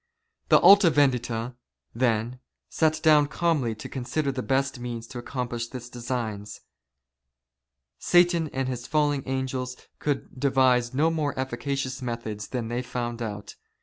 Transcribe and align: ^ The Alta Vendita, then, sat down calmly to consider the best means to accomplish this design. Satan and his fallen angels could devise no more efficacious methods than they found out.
^ 0.45 0.49
The 0.49 0.57
Alta 0.61 0.89
Vendita, 0.89 1.53
then, 1.93 2.39
sat 2.69 3.03
down 3.03 3.27
calmly 3.27 3.75
to 3.75 3.87
consider 3.87 4.31
the 4.31 4.41
best 4.41 4.79
means 4.79 5.05
to 5.05 5.19
accomplish 5.19 5.67
this 5.67 5.91
design. 5.91 6.47
Satan 7.99 8.49
and 8.51 8.67
his 8.67 8.87
fallen 8.87 9.21
angels 9.27 9.77
could 9.99 10.39
devise 10.39 10.95
no 10.95 11.11
more 11.11 11.37
efficacious 11.39 12.01
methods 12.01 12.47
than 12.47 12.67
they 12.67 12.81
found 12.81 13.21
out. 13.21 13.55